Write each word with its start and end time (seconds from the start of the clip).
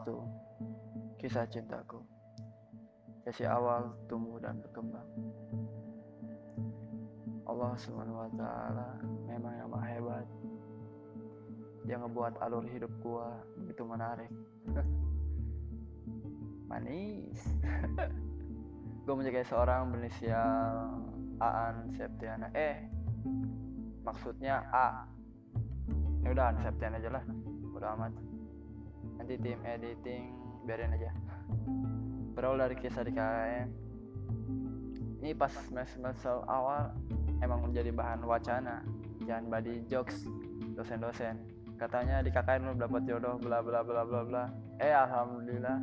waktu 0.00 0.16
kisah 1.20 1.44
cintaku. 1.52 2.00
Sesi 3.20 3.44
awal 3.44 3.92
tumbuh 4.08 4.40
dan 4.40 4.56
berkembang. 4.64 5.04
Allah 7.44 7.76
subhanahu 7.76 8.24
wa 8.24 8.30
ta'ala 8.32 8.88
memang 9.28 9.52
yang 9.60 9.68
maha 9.68 9.86
hebat. 9.92 10.26
Dia 11.84 12.00
ngebuat 12.00 12.40
alur 12.40 12.64
hidup 12.64 12.88
gua 13.04 13.44
begitu 13.60 13.84
menarik. 13.84 14.32
Manis. 16.72 17.40
Gue 19.04 19.14
menjaga 19.18 19.44
seorang 19.44 19.92
berinisial 19.92 20.96
Aan 21.44 21.92
Septiana. 21.92 22.48
Eh 22.56 22.88
maksudnya 24.00 24.64
A. 24.72 25.04
Ya 26.24 26.32
udah 26.32 26.56
Septiana 26.64 26.96
aja 26.96 27.20
lah. 27.20 27.24
Udah 27.76 27.92
amat 28.00 28.29
nanti 29.18 29.34
tim 29.40 29.60
editing 29.64 30.32
biarin 30.64 30.96
aja. 30.96 31.10
Berawal 32.36 32.64
dari 32.64 32.76
kisah 32.78 33.04
di 33.04 33.12
KKN 33.12 33.90
ini 35.20 35.36
pas 35.36 35.52
semester 35.52 36.40
awal 36.48 36.96
emang 37.44 37.68
menjadi 37.68 37.92
bahan 37.92 38.24
wacana. 38.24 38.80
Jangan 39.28 39.52
body 39.52 39.84
jokes 39.84 40.24
dosen-dosen. 40.72 41.36
Katanya 41.76 42.24
di 42.24 42.32
KKN 42.32 42.72
lu 42.72 42.74
dapat 42.80 43.04
jodoh 43.04 43.36
bla 43.36 43.60
bla 43.60 43.84
bla 43.84 44.00
bla 44.08 44.24
bla. 44.24 44.44
Eh 44.80 44.92
alhamdulillah. 44.92 45.76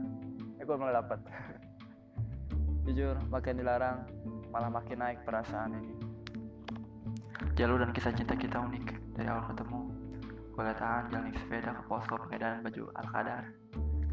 Eh 0.58 0.66
malah 0.66 1.06
dapat 1.06 1.22
jujur 2.90 3.14
makin 3.30 3.62
dilarang 3.62 4.10
malah 4.50 4.74
makin 4.74 4.98
naik 5.06 5.22
perasaan 5.22 5.78
ini. 5.78 5.94
Jalur 7.54 7.78
dan 7.78 7.94
kisah 7.94 8.14
cinta 8.14 8.34
kita 8.34 8.58
unik. 8.58 8.86
Dari 9.22 9.30
awal 9.30 9.54
ketemu 9.54 10.07
gue 10.58 10.64
lihat 10.66 10.82
jalan 11.14 11.30
sepeda 11.38 11.70
ke 11.70 11.84
posko 11.86 12.18
dan 12.34 12.66
baju 12.66 12.90
al-qadar. 12.98 13.54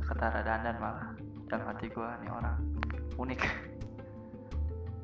Ketara 0.05 0.45
dandan 0.45 0.77
malah 0.77 1.17
dalam 1.48 1.64
hati 1.73 1.89
gue 1.89 2.09
nih 2.20 2.28
orang 2.28 2.61
unik. 3.17 3.41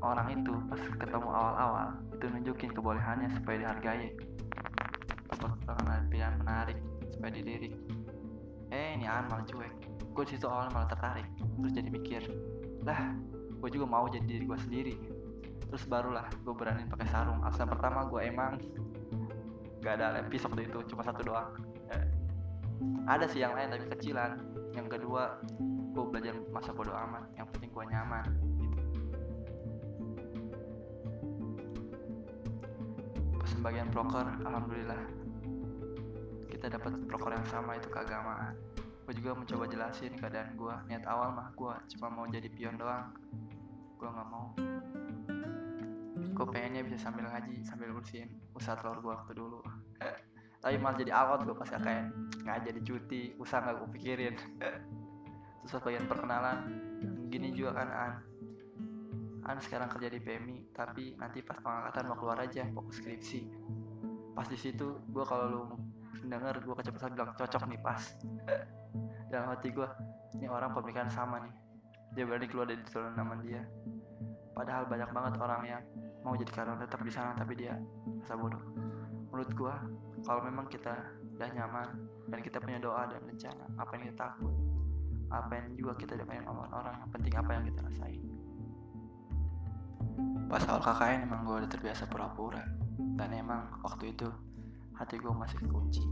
Orang 0.04 0.28
itu 0.28 0.52
pas 0.68 0.80
ketemu 1.00 1.28
awal-awal 1.32 1.96
itu 2.12 2.24
nunjukin 2.28 2.70
kebolehannya 2.76 3.32
supaya 3.40 3.56
dihargai. 3.64 4.12
Perkembangan 5.32 6.12
pilihan 6.12 6.36
menarik 6.44 6.78
supaya 7.16 7.32
dilirik 7.32 7.72
eh 8.70 8.94
ini 8.94 9.08
an 9.08 9.26
malah 9.26 9.42
cuek 9.48 9.72
gue 10.14 10.24
di 10.26 10.36
situ 10.36 10.46
awalnya 10.46 10.72
malah 10.78 10.88
tertarik 10.92 11.26
terus 11.58 11.72
jadi 11.74 11.88
mikir 11.90 12.22
lah 12.86 13.16
gue 13.60 13.68
juga 13.68 13.86
mau 13.86 14.08
jadi 14.08 14.24
diri 14.24 14.44
gue 14.48 14.58
sendiri. 14.58 14.94
Terus 15.70 15.84
barulah 15.86 16.26
gue 16.32 16.54
berani 16.56 16.88
pakai 16.88 17.06
sarung. 17.12 17.44
Alasan 17.44 17.68
pertama 17.68 18.08
gue 18.08 18.20
emang 18.24 18.56
gak 19.80 20.00
ada 20.00 20.20
episode 20.20 20.60
itu 20.60 20.78
cuma 20.92 21.02
satu 21.04 21.24
doang. 21.24 21.50
Eh, 21.92 22.04
ada 23.08 23.24
sih 23.28 23.40
yang 23.40 23.56
lain 23.56 23.72
tapi 23.72 23.86
kecilan. 23.96 24.40
Yang 24.76 25.00
kedua 25.00 25.40
gue 25.90 26.04
belajar 26.06 26.34
masa 26.54 26.70
bodoh 26.70 26.94
amat 26.94 27.26
yang 27.34 27.46
penting 27.50 27.70
gue 27.74 27.84
nyaman 27.90 28.24
gitu. 28.62 28.78
bagian 33.60 33.92
proker 33.92 34.24
alhamdulillah 34.46 34.96
kita 36.48 36.72
dapat 36.72 36.92
proker 37.08 37.32
yang 37.36 37.46
sama 37.48 37.76
itu 37.80 37.88
keagamaan. 37.88 38.52
Gue 39.08 39.16
juga 39.16 39.32
mencoba 39.32 39.64
jelasin 39.64 40.12
keadaan 40.16 40.56
gue 40.60 40.74
niat 40.92 41.08
awal 41.08 41.32
mah 41.32 41.48
gue 41.56 41.72
cuma 41.96 42.12
mau 42.12 42.28
jadi 42.28 42.48
pion 42.52 42.76
doang. 42.76 43.16
Gue 43.96 44.08
nggak 44.08 44.28
mau 44.28 44.52
gue 46.40 46.48
pengennya 46.48 46.80
bisa 46.88 46.96
sambil 46.96 47.28
ngaji 47.28 47.60
sambil 47.68 47.92
ngurusin 47.92 48.32
usaha 48.56 48.72
telur 48.80 49.04
gue 49.04 49.12
waktu 49.12 49.32
dulu. 49.36 49.60
Tapi 50.64 50.76
malah 50.80 50.96
jadi 50.96 51.12
awal 51.12 51.44
gue 51.44 51.52
pas 51.52 51.68
kayak 51.68 52.08
nggak 52.40 52.58
jadi 52.64 52.80
cuti 52.80 53.22
usaha 53.36 53.60
nggak 53.60 53.76
gue 53.76 53.88
pikirin. 54.00 54.34
Terus 55.60 55.72
pas 55.76 55.82
bagian 55.84 56.08
perkenalan 56.08 56.58
gini 57.28 57.52
juga 57.52 57.84
kan 57.84 57.88
an. 57.92 58.12
An 59.44 59.60
sekarang 59.60 59.92
kerja 59.92 60.08
di 60.08 60.20
PMI 60.24 60.72
tapi 60.72 61.12
nanti 61.20 61.44
pas 61.44 61.60
pengangkatan 61.60 62.08
mau 62.08 62.16
keluar 62.16 62.40
aja 62.40 62.64
fokus 62.72 63.04
skripsi. 63.04 63.40
Pas 64.32 64.48
di 64.48 64.56
situ 64.56 64.96
gue 65.12 65.24
kalau 65.28 65.44
lu 65.44 65.62
denger 66.24 66.64
gue 66.64 66.72
kecepatan 66.72 67.20
bilang 67.20 67.36
cocok 67.36 67.68
nih 67.68 67.80
pas. 67.84 68.00
Dalam 69.32 69.52
hati 69.52 69.76
gue 69.76 69.88
ini 70.40 70.48
orang 70.48 70.72
pemikiran 70.72 71.12
sama 71.12 71.44
nih. 71.44 71.52
Dia 72.16 72.24
berani 72.24 72.48
keluar 72.48 72.64
dari 72.64 72.80
turunan 72.88 73.12
nama 73.12 73.36
dia 73.44 73.60
padahal 74.60 74.84
banyak 74.84 75.08
banget 75.16 75.34
orang 75.40 75.62
yang 75.64 75.82
mau 76.20 76.36
jadi 76.36 76.52
karyawan 76.52 76.84
tetap 76.84 77.00
di 77.00 77.08
sana 77.08 77.32
tapi 77.32 77.56
dia 77.56 77.80
rasa 78.20 78.36
bodoh. 78.36 78.60
Menurut 79.32 79.50
gue 79.56 79.74
kalau 80.20 80.44
memang 80.44 80.68
kita 80.68 80.92
udah 81.40 81.48
nyaman 81.56 81.88
dan 82.28 82.38
kita 82.44 82.60
punya 82.60 82.76
doa 82.76 83.08
dan 83.08 83.24
rencana 83.24 83.64
apa 83.80 83.96
yang 83.96 84.12
kita 84.12 84.28
takut 84.28 84.52
apa 85.30 85.52
yang 85.56 85.66
juga 85.80 85.92
kita 85.96 86.12
udah 86.20 86.26
pengen 86.28 86.44
ngomong 86.44 86.68
orang 86.74 86.94
yang 87.00 87.10
penting 87.16 87.34
apa 87.40 87.50
yang 87.56 87.64
kita 87.72 87.80
rasain. 87.88 88.22
Pas 90.50 90.64
awal 90.68 90.82
KKN 90.84 91.20
emang 91.24 91.40
gue 91.48 91.56
udah 91.64 91.70
terbiasa 91.70 92.02
pura-pura 92.10 92.60
dan 93.16 93.30
emang 93.32 93.80
waktu 93.80 94.12
itu 94.12 94.28
hati 94.92 95.16
gue 95.16 95.32
masih 95.32 95.56
kunci. 95.72 96.04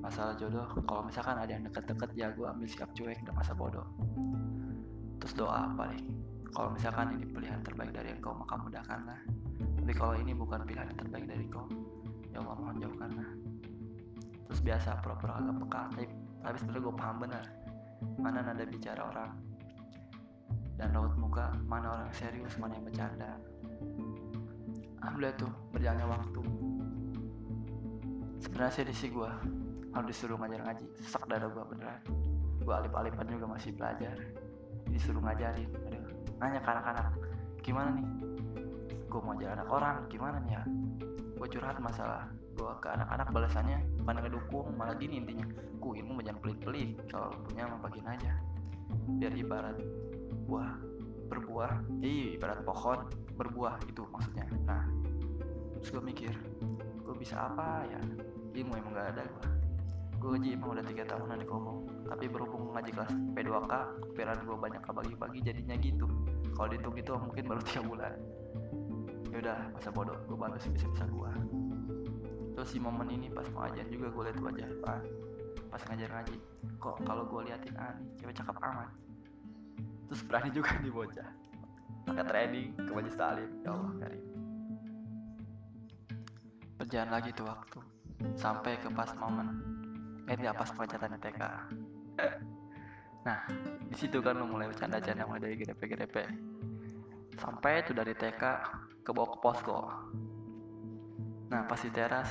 Masalah 0.00 0.38
jodoh 0.40 0.64
kalau 0.88 1.04
misalkan 1.04 1.36
ada 1.36 1.52
yang 1.52 1.68
deket-deket 1.68 2.10
ya 2.16 2.32
gue 2.32 2.46
ambil 2.48 2.64
sikap 2.64 2.88
cuek 2.96 3.20
dan 3.26 3.34
masa 3.36 3.52
bodoh. 3.52 3.84
Terus 5.20 5.34
doa 5.36 5.68
paling 5.76 6.16
kalau 6.52 6.74
misalkan 6.74 7.16
ini 7.18 7.24
pilihan 7.26 7.60
terbaik 7.64 7.90
dari 7.90 8.14
engkau 8.14 8.36
maka 8.36 8.54
mudahkanlah. 8.58 9.20
Tapi 9.56 9.92
kalau 9.94 10.14
ini 10.18 10.34
bukan 10.34 10.66
pilihan 10.66 10.90
terbaik 10.94 11.26
dari 11.26 11.42
engkau 11.46 11.66
ya 12.36 12.44
Allah 12.44 12.56
mohon 12.60 12.76
jauhkanlah. 12.76 13.30
Terus 14.46 14.60
biasa 14.60 15.00
pura-pura 15.00 15.40
agak 15.40 15.56
peka 15.64 15.80
tapi, 15.90 16.04
tapi 16.44 16.56
sebenarnya 16.60 16.82
gue 16.84 16.94
paham 16.94 17.16
benar. 17.18 17.44
Mana 18.20 18.38
nada 18.44 18.64
bicara 18.68 19.00
orang. 19.08 19.32
Dan 20.76 20.92
raut 20.92 21.16
muka 21.16 21.56
mana 21.64 21.96
orang 21.96 22.10
serius 22.12 22.52
mana 22.60 22.76
yang 22.76 22.84
bercanda. 22.84 23.40
Alhamdulillah 25.00 25.36
tuh 25.40 25.52
berjalannya 25.72 26.06
waktu. 26.12 26.42
Sebenarnya 28.44 28.72
sih 28.76 28.84
si 28.92 29.08
gue 29.08 29.30
harus 29.96 30.08
disuruh 30.12 30.36
ngajar 30.36 30.60
ngaji 30.60 30.86
sesak 31.00 31.24
dada 31.24 31.48
gue 31.48 31.64
beneran. 31.72 32.00
Gue 32.60 32.74
alip-alipan 32.76 33.24
juga 33.32 33.48
masih 33.48 33.72
belajar. 33.72 34.14
Disuruh 34.92 35.24
ngajarin 35.24 35.72
nanya 36.40 36.60
ke 36.60 36.70
anak-anak 36.70 37.06
gimana 37.64 37.88
nih? 37.96 38.06
Gue 39.06 39.20
mau 39.22 39.32
ajar 39.38 39.56
anak 39.56 39.68
orang 39.72 39.96
gimana 40.12 40.36
nih 40.44 40.52
ya? 40.56 40.62
Gue 41.36 41.48
curhat 41.48 41.78
masalah 41.80 42.28
gue 42.56 42.72
ke 42.80 42.88
anak-anak 42.88 43.28
balasannya 43.36 43.78
bukan 44.00 44.16
ngedukung 44.24 44.66
malah 44.80 44.96
gini 44.96 45.20
intinya 45.20 45.44
ku 45.76 45.92
ilmu 45.92 46.24
jangan 46.24 46.40
pelit-pelit 46.40 46.96
kalau 47.12 47.28
punya 47.44 47.68
mah 47.68 47.80
bagiin 47.84 48.08
aja. 48.08 48.32
Biar 49.20 49.32
ibarat 49.36 49.76
buah 50.48 50.72
berbuah 51.26 51.72
iya 52.00 52.38
ibarat 52.38 52.64
pohon 52.64 53.04
berbuah 53.36 53.76
itu 53.88 54.04
maksudnya. 54.08 54.48
Nah 54.64 54.88
terus 55.76 55.92
gue 55.92 56.02
mikir 56.04 56.32
gue 57.04 57.14
bisa 57.16 57.48
apa 57.52 57.84
ya? 57.88 58.00
Ilmu 58.56 58.72
emang 58.72 58.96
gak 58.96 59.08
ada 59.16 59.24
gue 59.28 59.56
gue 60.16 60.28
ngaji 60.32 60.48
emang 60.56 60.70
udah 60.74 60.84
tiga 60.88 61.04
tahunan 61.06 61.38
di 61.38 61.46
Komo 61.46 61.84
tapi 62.08 62.25
ngaji 62.86 63.02
kelas 63.02 63.12
P2K 63.34 63.72
kepikiran 63.98 64.38
gue 64.46 64.56
banyak 64.62 64.82
kebagi-bagi 64.86 65.38
jadinya 65.42 65.74
gitu. 65.82 66.06
Kalau 66.54 66.70
dihitung 66.70 66.94
itu 66.94 67.12
mungkin 67.18 67.44
baru 67.50 67.60
tiga 67.66 67.82
bulan. 67.82 68.14
Ya 69.34 69.36
udah 69.42 69.58
masa 69.74 69.90
bodoh 69.90 70.14
gue 70.30 70.38
bantu 70.38 70.62
sebisa-bisa 70.62 71.02
gue 71.10 71.30
terus 72.56 72.72
si 72.72 72.80
momen 72.80 73.10
ini 73.12 73.28
pas 73.28 73.44
pengajian 73.52 73.90
juga 73.90 74.06
gue 74.08 74.22
liat 74.30 74.38
wajah 74.38 74.70
Pak. 74.86 75.00
Pas 75.66 75.82
ngajar 75.90 76.08
ngaji 76.14 76.36
kok 76.78 76.96
kalau 77.02 77.26
gue 77.26 77.40
liatin 77.50 77.74
ah 77.74 77.90
nih 77.98 78.06
cewek 78.22 78.34
cakep 78.38 78.54
amat. 78.54 78.90
Terus 80.06 80.20
berani 80.30 80.50
juga 80.54 80.70
nih 80.78 80.92
bocah. 80.94 81.30
Pakai 82.06 82.24
training 82.30 82.68
ke 82.78 82.90
majelis 82.94 83.18
talim 83.18 83.50
ya 83.66 83.74
Allah 83.74 83.92
karim. 83.98 84.24
Berjalan 86.78 87.10
lagi 87.10 87.30
tuh 87.34 87.50
waktu 87.50 87.78
sampai 88.38 88.78
ke 88.78 88.88
pas 88.94 89.10
momen. 89.18 89.58
Eh 90.30 90.38
tidak 90.38 90.54
pas 90.54 90.70
pengecatan 90.70 91.18
TK 91.18 91.42
nah 93.26 93.42
di 93.90 93.96
situ 93.98 94.22
kan 94.22 94.38
lo 94.38 94.46
mulai 94.46 94.70
bercanda-canda 94.70 95.26
mulai 95.26 95.42
dari 95.50 95.56
grepe-grepe 95.58 96.24
sampai 97.34 97.82
itu 97.82 97.90
dari 97.90 98.14
TK 98.14 98.42
ke 99.02 99.10
bawah 99.10 99.34
ke 99.34 99.38
posko 99.42 99.80
nah 101.50 101.66
pas 101.66 101.82
di 101.82 101.90
teras 101.90 102.30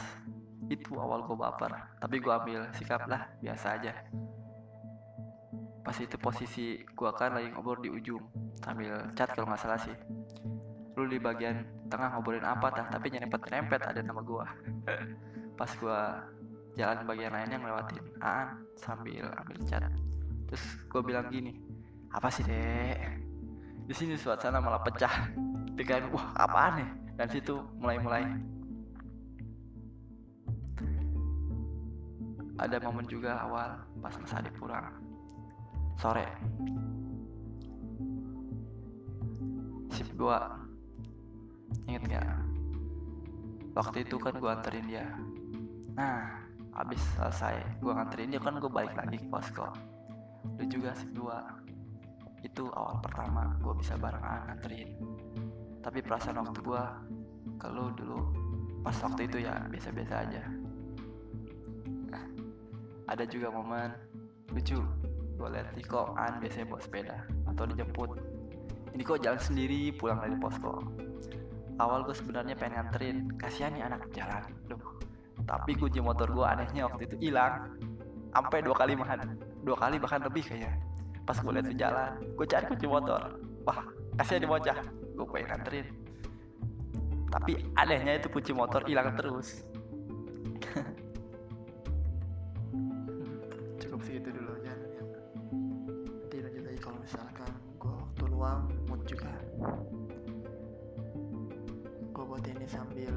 itu 0.69 0.97
awal 0.97 1.25
gue 1.25 1.37
baper. 1.37 1.71
Tapi 2.01 2.15
gue 2.17 2.33
ambil 2.33 2.61
sikap 2.73 3.05
lah 3.05 3.29
biasa 3.41 3.77
aja. 3.77 3.93
Pas 5.85 5.93
itu 6.01 6.17
posisi 6.17 6.81
gua 6.97 7.13
kan 7.13 7.37
lagi 7.37 7.53
ngobrol 7.53 7.77
di 7.77 7.93
ujung 7.93 8.21
sambil 8.57 9.05
chat 9.13 9.29
kalau 9.37 9.45
nggak 9.45 9.61
salah 9.61 9.77
sih. 9.77 9.93
Lu 10.97 11.05
di 11.05 11.21
bagian 11.21 11.61
tengah 11.93 12.17
ngobrolin 12.17 12.41
apa 12.41 12.73
tah? 12.73 12.89
Tapi 12.89 13.13
nyerempet 13.13 13.45
nyerempet 13.45 13.81
ada 13.85 14.01
nama 14.01 14.25
gua. 14.25 14.49
Pas 15.59 15.69
gua 15.77 16.25
jalan 16.73 17.05
bagian 17.05 17.31
lainnya 17.31 17.61
ngelewatin 17.61 18.03
Aan 18.19 18.65
sambil 18.75 19.29
ambil 19.37 19.61
chat 19.69 19.85
terus 20.49 20.63
gua 20.89 21.01
bilang 21.01 21.27
gini 21.29 21.75
apa 22.15 22.31
sih 22.31 22.47
dek? 22.47 22.99
Di 23.85 23.93
sini 23.93 24.15
suasana 24.15 24.63
malah 24.63 24.79
pecah. 24.79 25.35
Pikiran 25.75 26.07
wah 26.15 26.31
apaan 26.39 26.79
nih? 26.79 26.89
Dan 27.19 27.27
situ 27.27 27.59
mulai 27.75 27.99
mulai 27.99 28.23
ada 32.55 32.79
momen 32.79 33.03
juga 33.03 33.35
awal 33.43 33.83
pas 33.99 34.15
Mas 34.15 34.31
Adi 34.31 34.47
pulang. 34.55 34.87
Sore. 35.99 36.23
Sip 39.91 40.07
gua 40.15 40.55
inget 41.87 42.03
gak 42.07 42.27
waktu 43.75 44.07
itu 44.07 44.15
kan 44.15 44.39
gua 44.39 44.55
anterin 44.55 44.87
dia. 44.87 45.03
Nah 45.99 46.39
habis 46.71 47.03
selesai 47.19 47.59
gua 47.83 47.99
nganterin 47.99 48.31
dia 48.31 48.39
kan 48.39 48.55
gua 48.59 48.71
balik 48.71 48.95
lagi 48.95 49.19
ke 49.19 49.27
posko 49.27 49.67
lu 50.57 50.65
juga 50.69 50.93
sip 50.93 51.11
dua 51.13 51.41
itu 52.45 52.69
awal 52.77 53.01
pertama 53.01 53.57
gua 53.61 53.73
bisa 53.73 53.97
barengan 53.97 54.49
nganterin. 54.49 54.89
Tapi 55.81 55.99
perasaan 56.01 56.41
waktu 56.41 56.59
gua 56.61 57.01
kalau 57.57 57.89
dulu 57.93 58.19
pas 58.85 58.95
waktu 59.01 59.25
itu 59.25 59.41
ya 59.41 59.65
biasa-biasa 59.69 60.15
aja. 60.29 60.43
Ada 63.05 63.23
juga 63.29 63.53
momen 63.53 63.93
lucu. 64.49 64.81
Gue 65.35 65.51
liat 65.51 65.75
di 65.75 65.83
an 65.93 66.39
biasanya 66.39 66.65
bawa 66.71 66.81
sepeda 66.81 67.17
atau 67.51 67.67
dijemput. 67.69 68.17
Ini 68.95 69.03
kok 69.03 69.19
jalan 69.21 69.37
sendiri 69.37 69.91
pulang 69.93 70.23
dari 70.23 70.33
posko. 70.39 70.79
Awal 71.75 72.07
gue 72.07 72.15
sebenarnya 72.15 72.55
pengen 72.55 72.87
nganterin. 72.87 73.17
Kasihan 73.35 73.75
nih 73.75 73.83
anak 73.85 74.09
jalan. 74.15 74.43
Duh. 74.71 74.81
tapi 75.45 75.77
kunci 75.77 76.01
motor 76.01 76.25
gue 76.33 76.41
anehnya 76.41 76.89
waktu 76.89 77.05
itu 77.05 77.29
hilang. 77.29 77.77
Sampai 78.33 78.65
dua 78.65 78.73
kali 78.73 78.97
bahkan 78.97 79.37
dua 79.65 79.73
kali 79.81 79.97
bahkan 79.97 80.21
lebih 80.21 80.45
kayaknya. 80.45 80.77
Pas 81.25 81.41
gue 81.41 81.49
liat 81.49 81.65
di 81.65 81.73
jalan 81.73 82.21
gue 82.37 82.45
cari 82.45 82.69
kunci 82.69 82.85
motor. 82.85 83.33
Wah 83.65 83.81
kasihan 84.21 84.45
di 84.45 84.49
bocah. 84.49 84.77
Gue 85.17 85.25
pengen 85.25 85.57
nganterin. 85.57 85.89
Tapi 87.33 87.57
anehnya 87.73 88.21
itu 88.21 88.29
kunci 88.29 88.53
motor 88.53 88.85
hilang 88.85 89.17
terus. 89.17 89.65
Cukup 93.81 94.05
segitu 94.05 94.29
dulu 94.29 94.53
aja. 94.61 94.77
Nanti 95.49 96.37
lanjut 96.45 96.61
lagi 96.61 96.77
kalau 96.77 97.01
misalkan 97.01 97.49
gue 97.81 97.89
waktu 97.89 98.23
luang 98.29 98.69
mood 98.85 99.01
juga. 99.09 99.33
Gue 102.13 102.23
buat 102.23 102.45
ini 102.45 102.69
sambil 102.69 103.11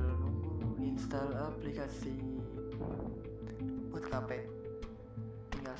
nunggu 0.56 0.80
install 0.80 1.28
aplikasi 1.36 2.16
buat 3.92 4.08
KP 4.08 4.57
tinggal 4.57 4.57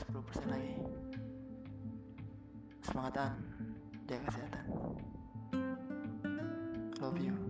10% 0.06 0.52
lagi. 0.52 0.74
Semangatan 2.86 3.32
jaga 4.06 4.22
kesehatan. 4.30 4.64
Love 6.98 7.20
you 7.22 7.47